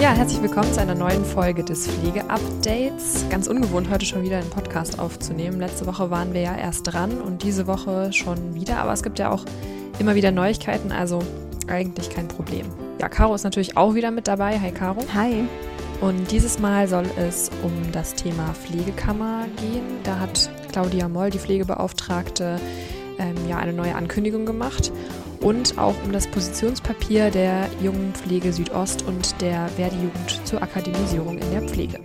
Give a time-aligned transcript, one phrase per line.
[0.00, 3.26] Ja, herzlich willkommen zu einer neuen Folge des Pflege-Updates.
[3.30, 5.58] Ganz ungewohnt, heute schon wieder einen Podcast aufzunehmen.
[5.58, 9.18] Letzte Woche waren wir ja erst dran und diese Woche schon wieder, aber es gibt
[9.18, 9.44] ja auch
[9.98, 11.18] immer wieder Neuigkeiten, also
[11.66, 12.66] eigentlich kein Problem.
[13.00, 14.60] Ja, Caro ist natürlich auch wieder mit dabei.
[14.60, 15.00] Hi, Caro.
[15.14, 15.48] Hi.
[16.00, 19.82] Und dieses Mal soll es um das Thema Pflegekammer gehen.
[20.04, 22.60] Da hat Claudia Moll, die Pflegebeauftragte,
[23.18, 24.92] ähm, ja eine neue Ankündigung gemacht
[25.40, 31.50] und auch um das Positionspapier der Jungen Pflege Südost und der Verdi-Jugend zur Akademisierung in
[31.50, 32.00] der Pflege.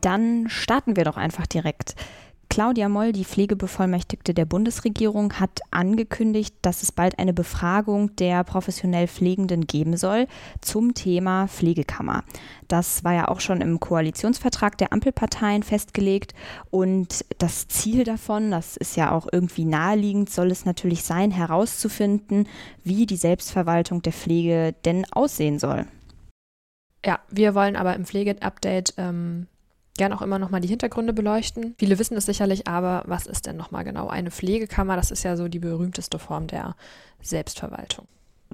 [0.00, 1.94] Dann starten wir doch einfach direkt.
[2.58, 9.06] Claudia Moll, die Pflegebevollmächtigte der Bundesregierung, hat angekündigt, dass es bald eine Befragung der professionell
[9.06, 10.26] Pflegenden geben soll
[10.60, 12.24] zum Thema Pflegekammer.
[12.66, 16.34] Das war ja auch schon im Koalitionsvertrag der Ampelparteien festgelegt
[16.72, 22.48] und das Ziel davon, das ist ja auch irgendwie naheliegend, soll es natürlich sein, herauszufinden,
[22.82, 25.86] wie die Selbstverwaltung der Pflege denn aussehen soll.
[27.06, 29.46] Ja, wir wollen aber im Pflege-Update ähm
[29.98, 31.74] gern auch immer nochmal die Hintergründe beleuchten.
[31.78, 34.96] Viele wissen es sicherlich, aber was ist denn nochmal genau eine Pflegekammer?
[34.96, 36.74] Das ist ja so die berühmteste Form der
[37.20, 38.06] Selbstverwaltung.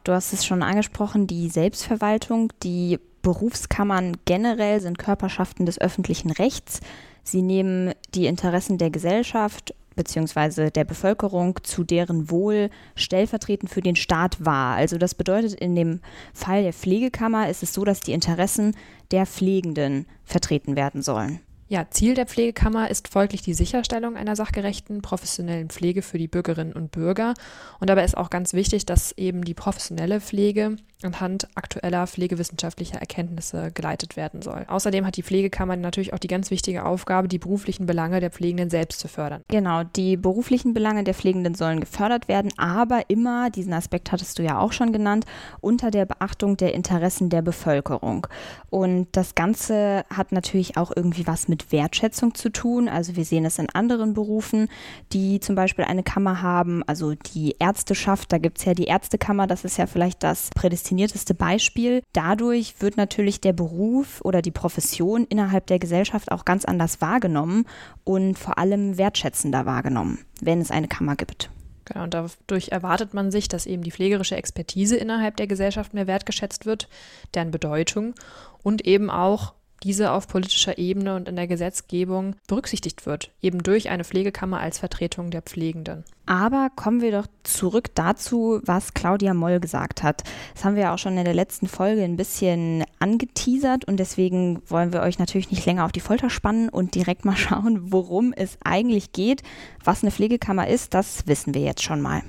[0.03, 6.81] Du hast es schon angesprochen, die Selbstverwaltung, die Berufskammern generell sind Körperschaften des öffentlichen Rechts.
[7.23, 10.71] Sie nehmen die Interessen der Gesellschaft bzw.
[10.71, 14.77] der Bevölkerung zu deren Wohl stellvertretend für den Staat wahr.
[14.77, 16.01] Also das bedeutet, in dem
[16.33, 18.77] Fall der Pflegekammer ist es so, dass die Interessen
[19.11, 21.41] der Pflegenden vertreten werden sollen.
[21.67, 26.75] Ja, Ziel der Pflegekammer ist folglich die Sicherstellung einer sachgerechten, professionellen Pflege für die Bürgerinnen
[26.75, 27.33] und Bürger.
[27.81, 33.71] Und dabei ist auch ganz wichtig, dass eben die professionelle Pflege anhand aktueller pflegewissenschaftlicher Erkenntnisse
[33.73, 34.65] geleitet werden soll.
[34.69, 38.71] Außerdem hat die Pflegekammer natürlich auch die ganz wichtige Aufgabe, die beruflichen Belange der Pflegenden
[38.71, 39.43] selbst zu fördern.
[39.49, 44.43] Genau, die beruflichen Belange der Pflegenden sollen gefördert werden, aber immer, diesen Aspekt hattest du
[44.43, 45.27] ja auch schon genannt,
[45.61, 48.27] unter der Beachtung der Interessen der Bevölkerung.
[48.71, 52.89] Und das Ganze hat natürlich auch irgendwie was mit Wertschätzung zu tun.
[52.89, 54.69] Also wir sehen es in anderen Berufen,
[55.13, 59.47] die zum Beispiel eine Kammer haben, also die Ärzteschaft, da gibt es ja die Ärztekammer,
[59.47, 62.03] das ist ja vielleicht das prädestinierte prädestinierteste Beispiel.
[62.13, 67.67] Dadurch wird natürlich der Beruf oder die Profession innerhalb der Gesellschaft auch ganz anders wahrgenommen
[68.05, 71.51] und vor allem wertschätzender wahrgenommen, wenn es eine Kammer gibt.
[71.85, 76.07] Genau, und dadurch erwartet man sich, dass eben die pflegerische Expertise innerhalb der Gesellschaft mehr
[76.07, 76.89] wertgeschätzt wird,
[77.35, 78.15] deren Bedeutung
[78.63, 79.53] und eben auch
[79.85, 84.79] diese auf politischer Ebene und in der Gesetzgebung berücksichtigt wird, eben durch eine Pflegekammer als
[84.79, 86.05] Vertretung der Pflegenden.
[86.27, 90.25] Aber kommen wir doch zurück dazu, was Claudia Moll gesagt hat.
[90.55, 94.63] Das haben wir ja auch schon in der letzten Folge ein bisschen angeteasert und deswegen
[94.67, 98.33] wollen wir euch natürlich nicht länger auf die Folter spannen und direkt mal schauen, worum
[98.35, 99.43] es eigentlich geht.
[99.85, 102.23] Was eine Pflegekammer ist, das wissen wir jetzt schon mal.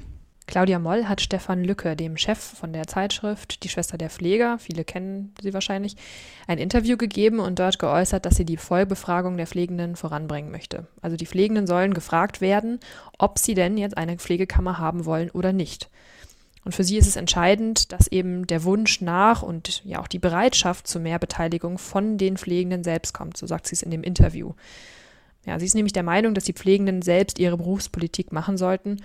[0.47, 4.83] Claudia Moll hat Stefan Lücke, dem Chef von der Zeitschrift Die Schwester der Pfleger, viele
[4.83, 5.95] kennen sie wahrscheinlich,
[6.47, 10.87] ein Interview gegeben und dort geäußert, dass sie die Vollbefragung der Pflegenden voranbringen möchte.
[11.01, 12.79] Also die Pflegenden sollen gefragt werden,
[13.17, 15.89] ob sie denn jetzt eine Pflegekammer haben wollen oder nicht.
[16.63, 20.19] Und für sie ist es entscheidend, dass eben der Wunsch nach und ja auch die
[20.19, 24.03] Bereitschaft zu mehr Beteiligung von den Pflegenden selbst kommt, so sagt sie es in dem
[24.03, 24.53] Interview.
[25.45, 28.97] Ja, sie ist nämlich der Meinung, dass die Pflegenden selbst ihre Berufspolitik machen sollten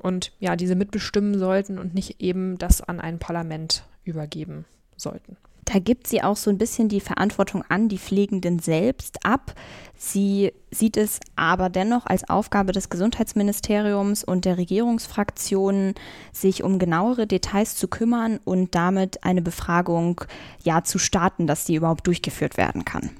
[0.00, 4.64] und ja, diese mitbestimmen sollten und nicht eben das an ein Parlament übergeben
[4.96, 5.36] sollten.
[5.66, 9.52] Da gibt sie auch so ein bisschen die Verantwortung an die Pflegenden selbst ab.
[9.96, 15.94] Sie sieht es aber dennoch als Aufgabe des Gesundheitsministeriums und der Regierungsfraktionen,
[16.32, 20.20] sich um genauere Details zu kümmern und damit eine Befragung
[20.62, 23.10] ja zu starten, dass die überhaupt durchgeführt werden kann.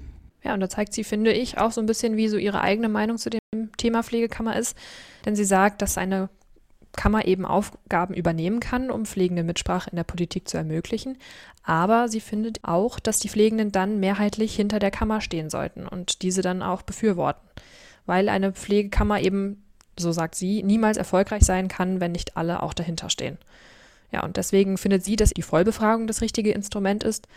[0.44, 2.88] Ja, und da zeigt sie, finde ich, auch so ein bisschen, wie so ihre eigene
[2.88, 3.40] Meinung zu dem
[3.76, 4.76] Thema Pflegekammer ist.
[5.24, 6.28] Denn sie sagt, dass eine
[6.96, 11.18] Kammer eben Aufgaben übernehmen kann, um pflegende Mitsprache in der Politik zu ermöglichen.
[11.62, 16.22] Aber sie findet auch, dass die Pflegenden dann mehrheitlich hinter der Kammer stehen sollten und
[16.22, 17.46] diese dann auch befürworten.
[18.06, 19.64] Weil eine Pflegekammer eben,
[19.98, 23.38] so sagt sie, niemals erfolgreich sein kann, wenn nicht alle auch dahinter stehen.
[24.12, 27.28] Ja, und deswegen findet sie, dass die Vollbefragung das richtige Instrument ist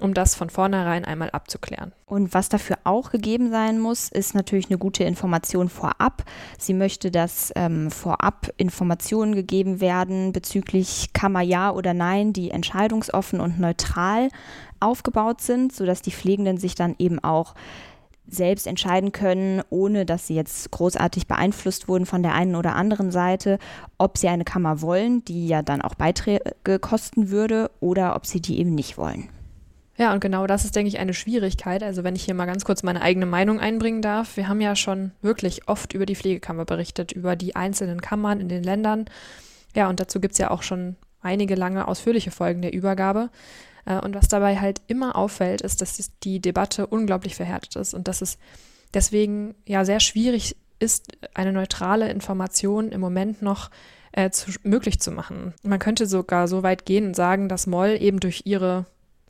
[0.00, 1.92] um das von vornherein einmal abzuklären.
[2.06, 6.24] Und was dafür auch gegeben sein muss, ist natürlich eine gute Information vorab.
[6.58, 13.40] Sie möchte, dass ähm, vorab Informationen gegeben werden bezüglich Kammer ja oder nein, die entscheidungsoffen
[13.40, 14.28] und neutral
[14.80, 17.54] aufgebaut sind, sodass die Pflegenden sich dann eben auch
[18.26, 23.10] selbst entscheiden können, ohne dass sie jetzt großartig beeinflusst wurden von der einen oder anderen
[23.10, 23.58] Seite,
[23.98, 28.40] ob sie eine Kammer wollen, die ja dann auch Beiträge kosten würde, oder ob sie
[28.40, 29.28] die eben nicht wollen.
[30.02, 31.80] Ja, und genau das ist, denke ich, eine Schwierigkeit.
[31.84, 34.36] Also wenn ich hier mal ganz kurz meine eigene Meinung einbringen darf.
[34.36, 38.48] Wir haben ja schon wirklich oft über die Pflegekammer berichtet, über die einzelnen Kammern in
[38.48, 39.04] den Ländern.
[39.76, 43.30] Ja, und dazu gibt es ja auch schon einige lange ausführliche Folgen der Übergabe.
[43.84, 48.08] Äh, und was dabei halt immer auffällt, ist, dass die Debatte unglaublich verhärtet ist und
[48.08, 48.38] dass es
[48.94, 53.70] deswegen ja sehr schwierig ist, eine neutrale Information im Moment noch
[54.10, 55.54] äh, zu, möglich zu machen.
[55.62, 58.86] Man könnte sogar so weit gehen und sagen, dass Moll eben durch ihre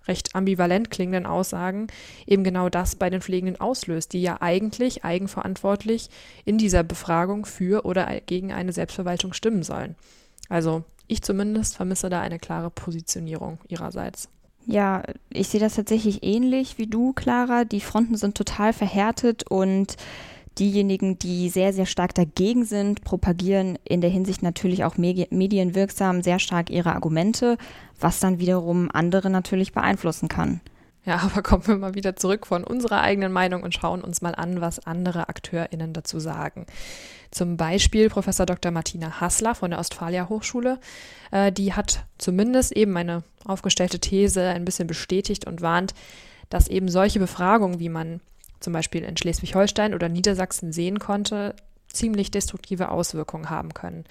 [0.06, 1.86] recht ambivalent klingenden Aussagen
[2.26, 6.08] eben genau das bei den Pflegenden auslöst, die ja eigentlich eigenverantwortlich
[6.44, 9.96] in dieser Befragung für oder gegen eine Selbstverwaltung stimmen sollen.
[10.48, 14.28] Also ich zumindest vermisse da eine klare Positionierung ihrerseits.
[14.66, 17.64] Ja, ich sehe das tatsächlich ähnlich wie du, Clara.
[17.64, 19.96] Die Fronten sind total verhärtet und
[20.58, 26.38] diejenigen, die sehr, sehr stark dagegen sind, propagieren in der Hinsicht natürlich auch medienwirksam sehr
[26.38, 27.56] stark ihre Argumente,
[28.00, 30.60] was dann wiederum andere natürlich beeinflussen kann.
[31.04, 34.34] Ja, aber kommen wir mal wieder zurück von unserer eigenen Meinung und schauen uns mal
[34.34, 36.66] an, was andere AkteurInnen dazu sagen.
[37.30, 38.70] Zum Beispiel Professor Dr.
[38.70, 40.78] Martina Hassler von der Ostfalia Hochschule.
[41.30, 45.94] Äh, die hat zumindest eben eine aufgestellte These ein bisschen bestätigt und warnt,
[46.50, 48.20] dass eben solche Befragungen, wie man
[48.62, 51.54] zum Beispiel in Schleswig-Holstein oder Niedersachsen sehen konnte,
[51.88, 54.04] ziemlich destruktive Auswirkungen haben können.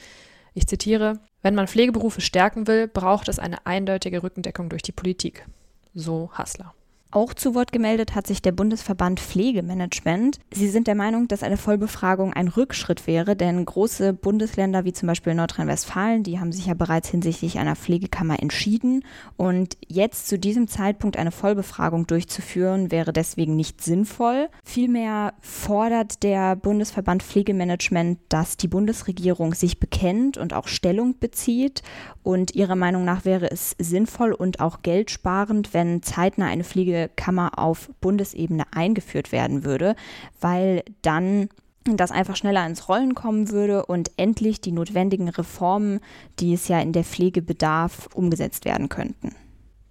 [0.54, 5.46] Ich zitiere, wenn man Pflegeberufe stärken will, braucht es eine eindeutige Rückendeckung durch die Politik.
[5.94, 6.74] So Hassler.
[7.14, 10.40] Auch zu Wort gemeldet hat sich der Bundesverband Pflegemanagement.
[10.50, 15.08] Sie sind der Meinung, dass eine Vollbefragung ein Rückschritt wäre, denn große Bundesländer wie zum
[15.08, 19.04] Beispiel Nordrhein-Westfalen, die haben sich ja bereits hinsichtlich einer Pflegekammer entschieden.
[19.36, 24.48] Und jetzt zu diesem Zeitpunkt eine Vollbefragung durchzuführen, wäre deswegen nicht sinnvoll.
[24.64, 31.84] Vielmehr fordert der Bundesverband Pflegemanagement, dass die Bundesregierung sich bekennt und auch Stellung bezieht.
[32.24, 37.60] Und ihrer Meinung nach wäre es sinnvoll und auch geldsparend, wenn zeitnah eine Pflege Kammer
[37.60, 39.96] auf Bundesebene eingeführt werden würde,
[40.40, 41.50] weil dann
[41.84, 46.00] das einfach schneller ins Rollen kommen würde und endlich die notwendigen Reformen,
[46.40, 49.36] die es ja in der Pflege bedarf, umgesetzt werden könnten.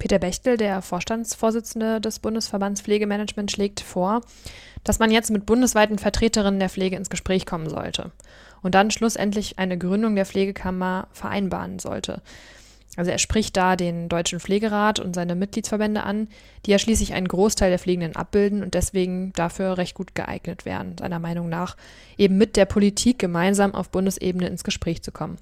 [0.01, 4.21] Peter Bechtel, der Vorstandsvorsitzende des Bundesverbands Pflegemanagement, schlägt vor,
[4.83, 8.11] dass man jetzt mit bundesweiten Vertreterinnen der Pflege ins Gespräch kommen sollte
[8.63, 12.21] und dann schlussendlich eine Gründung der Pflegekammer vereinbaren sollte.
[12.97, 16.27] Also er spricht da den Deutschen Pflegerat und seine Mitgliedsverbände an,
[16.65, 20.97] die ja schließlich einen Großteil der Pflegenden abbilden und deswegen dafür recht gut geeignet wären,
[20.97, 21.77] seiner Meinung nach,
[22.17, 25.37] eben mit der Politik gemeinsam auf Bundesebene ins Gespräch zu kommen.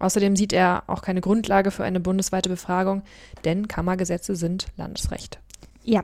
[0.00, 3.02] Außerdem sieht er auch keine Grundlage für eine bundesweite Befragung,
[3.44, 5.38] denn Kammergesetze sind Landesrecht.
[5.84, 6.02] Ja,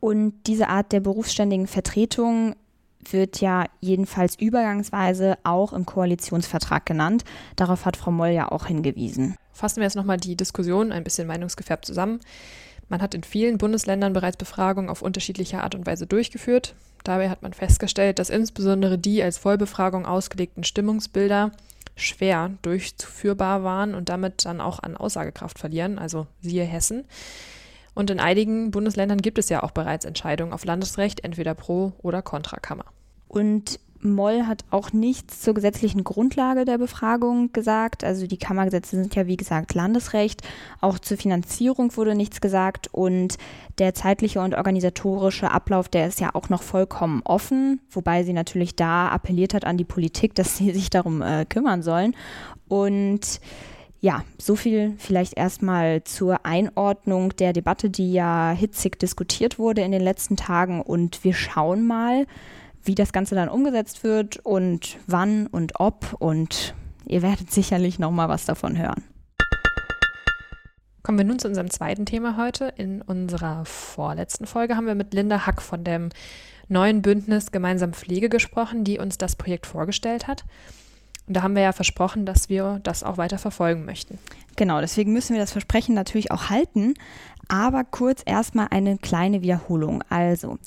[0.00, 2.56] und diese Art der berufsständigen Vertretung
[3.10, 7.24] wird ja jedenfalls übergangsweise auch im Koalitionsvertrag genannt.
[7.56, 9.36] Darauf hat Frau Moll ja auch hingewiesen.
[9.52, 12.20] Fassen wir jetzt nochmal die Diskussion ein bisschen meinungsgefärbt zusammen.
[12.88, 16.74] Man hat in vielen Bundesländern bereits Befragungen auf unterschiedliche Art und Weise durchgeführt.
[17.04, 21.52] Dabei hat man festgestellt, dass insbesondere die als Vollbefragung ausgelegten Stimmungsbilder
[21.96, 27.04] schwer durchzuführbar waren und damit dann auch an Aussagekraft verlieren, also siehe Hessen.
[27.94, 32.22] Und in einigen Bundesländern gibt es ja auch bereits Entscheidungen auf Landesrecht, entweder pro oder
[32.22, 32.86] contra Kammer.
[33.32, 38.04] Und Moll hat auch nichts zur gesetzlichen Grundlage der Befragung gesagt.
[38.04, 40.42] Also die Kammergesetze sind ja wie gesagt Landesrecht.
[40.80, 43.38] Auch zur Finanzierung wurde nichts gesagt und
[43.78, 48.76] der zeitliche und organisatorische Ablauf, der ist ja auch noch vollkommen offen, wobei sie natürlich
[48.76, 52.14] da appelliert hat an die Politik, dass sie sich darum äh, kümmern sollen.
[52.68, 53.40] Und
[54.00, 59.92] ja, so viel vielleicht erstmal zur Einordnung der Debatte, die ja hitzig diskutiert wurde in
[59.92, 60.82] den letzten Tagen.
[60.82, 62.26] Und wir schauen mal,
[62.84, 66.16] wie das Ganze dann umgesetzt wird und wann und ob.
[66.18, 66.74] Und
[67.06, 69.02] ihr werdet sicherlich noch mal was davon hören.
[71.02, 72.72] Kommen wir nun zu unserem zweiten Thema heute.
[72.76, 76.10] In unserer vorletzten Folge haben wir mit Linda Hack von dem
[76.68, 80.44] neuen Bündnis Gemeinsam Pflege gesprochen, die uns das Projekt vorgestellt hat.
[81.26, 84.18] Und da haben wir ja versprochen, dass wir das auch weiter verfolgen möchten.
[84.56, 86.94] Genau, deswegen müssen wir das Versprechen natürlich auch halten.
[87.48, 90.02] Aber kurz erstmal eine kleine Wiederholung.
[90.08, 90.58] Also,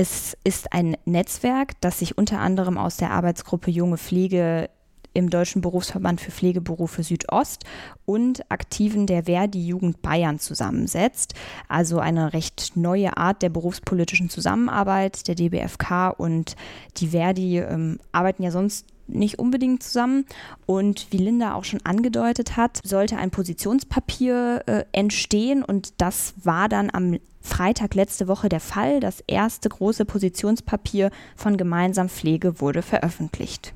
[0.00, 4.70] es ist ein Netzwerk, das sich unter anderem aus der Arbeitsgruppe Junge Pflege
[5.12, 7.64] im Deutschen Berufsverband für Pflegeberufe Südost
[8.06, 11.34] und Aktiven der Verdi Jugend Bayern zusammensetzt.
[11.68, 15.28] Also eine recht neue Art der berufspolitischen Zusammenarbeit.
[15.28, 16.56] Der DBFK und
[16.96, 20.24] die Verdi ähm, arbeiten ja sonst nicht unbedingt zusammen.
[20.66, 26.68] Und wie Linda auch schon angedeutet hat, sollte ein Positionspapier äh, entstehen und das war
[26.68, 29.00] dann am Freitag letzte Woche der Fall.
[29.00, 33.72] Das erste große Positionspapier von Gemeinsam Pflege wurde veröffentlicht.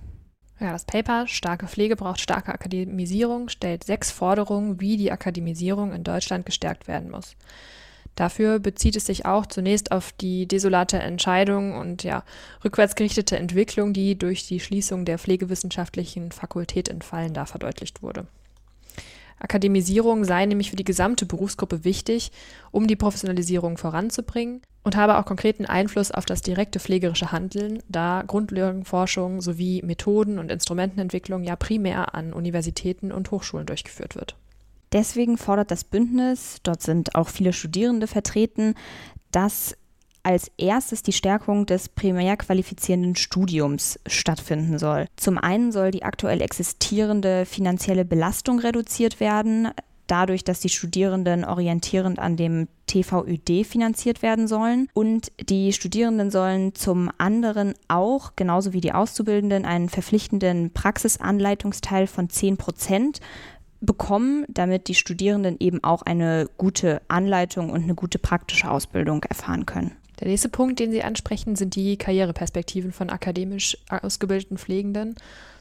[0.61, 6.05] Ja, das Paper Starke Pflege braucht starke Akademisierung stellt sechs Forderungen, wie die Akademisierung in
[6.05, 7.37] Deutschland gestärkt werden muss.
[8.17, 12.25] Dafür bezieht es sich auch zunächst auf die desolate Entscheidung und ja,
[12.65, 18.27] rückwärtsgerichtete Entwicklung, die durch die Schließung der pflegewissenschaftlichen Fakultät in Fallenda verdeutlicht wurde.
[19.41, 22.31] Akademisierung sei nämlich für die gesamte Berufsgruppe wichtig,
[22.71, 28.23] um die Professionalisierung voranzubringen und habe auch konkreten Einfluss auf das direkte pflegerische Handeln, da
[28.27, 34.37] Grundlagenforschung sowie Methoden- und Instrumentenentwicklung ja primär an Universitäten und Hochschulen durchgeführt wird.
[34.95, 38.75] Deswegen fordert das Bündnis, dort sind auch viele Studierende vertreten,
[39.33, 39.77] dass
[40.23, 45.07] als erstes die Stärkung des primär qualifizierenden Studiums stattfinden soll.
[45.17, 49.69] Zum einen soll die aktuell existierende finanzielle Belastung reduziert werden,
[50.07, 54.89] dadurch, dass die Studierenden orientierend an dem TVÖD finanziert werden sollen.
[54.95, 62.29] Und die Studierenden sollen zum anderen auch, genauso wie die Auszubildenden, einen verpflichtenden Praxisanleitungsteil von
[62.29, 63.21] 10 Prozent
[63.85, 69.67] bekommen, damit die Studierenden eben auch eine gute Anleitung und eine gute praktische Ausbildung erfahren
[69.67, 69.93] können.
[70.21, 75.17] Der nächste Punkt, den Sie ansprechen, sind die Karriereperspektiven von akademisch ausgebildeten Pflegenden.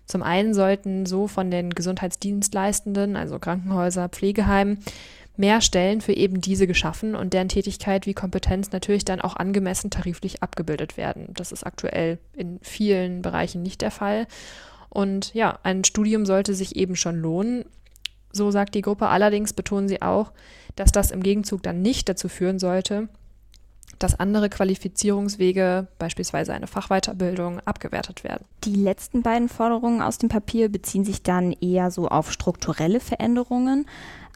[0.06, 4.80] Zum einen sollten so von den Gesundheitsdienstleistenden, also Krankenhäuser, Pflegeheimen,
[5.36, 9.89] mehr Stellen für eben diese geschaffen und deren Tätigkeit wie Kompetenz natürlich dann auch angemessen
[9.89, 11.30] tariflich abgebildet werden.
[11.34, 14.27] Das ist aktuell in vielen Bereichen nicht der Fall.
[14.89, 17.65] Und ja, ein Studium sollte sich eben schon lohnen.
[18.34, 19.08] So sagt die Gruppe.
[19.08, 20.32] Allerdings betonen sie auch,
[20.75, 23.08] dass das im Gegenzug dann nicht dazu führen sollte,
[24.00, 28.46] dass andere Qualifizierungswege, beispielsweise eine Fachweiterbildung, abgewertet werden.
[28.66, 33.86] Die letzten beiden Forderungen aus dem Papier beziehen sich dann eher so auf strukturelle Veränderungen,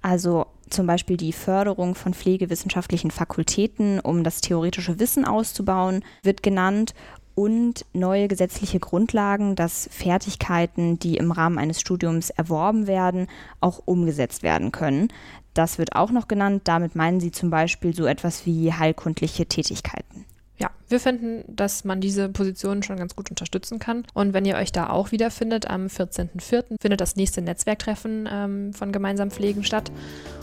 [0.01, 6.93] also zum Beispiel die Förderung von pflegewissenschaftlichen Fakultäten, um das theoretische Wissen auszubauen, wird genannt
[7.37, 13.27] und neue gesetzliche Grundlagen, dass Fertigkeiten, die im Rahmen eines Studiums erworben werden,
[13.61, 15.09] auch umgesetzt werden können.
[15.53, 16.63] Das wird auch noch genannt.
[16.63, 20.25] Damit meinen sie zum Beispiel so etwas wie heilkundliche Tätigkeiten.
[20.59, 24.03] Ja, wir finden, dass man diese Positionen schon ganz gut unterstützen kann.
[24.13, 26.81] Und wenn ihr euch da auch wiederfindet, am 14.04.
[26.81, 29.91] findet das nächste Netzwerktreffen ähm, von Gemeinsam Pflegen statt.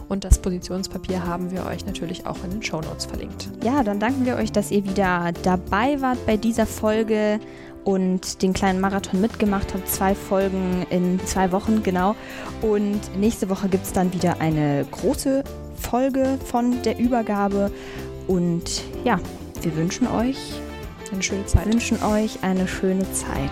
[0.08, 3.48] Und das Positionspapier haben wir euch natürlich auch in den Shownotes verlinkt.
[3.64, 7.40] Ja, dann danken wir euch, dass ihr wieder dabei wart bei dieser Folge
[7.84, 9.88] und den kleinen Marathon mitgemacht habt.
[9.88, 12.14] Zwei Folgen in zwei Wochen, genau.
[12.62, 15.42] Und nächste Woche gibt es dann wieder eine große
[15.76, 17.70] Folge von der Übergabe.
[18.26, 19.18] Und ja,
[19.64, 20.60] wir wünschen euch
[21.10, 21.66] eine schöne Zeit.
[21.66, 23.50] Wünschen euch eine schöne Zeit.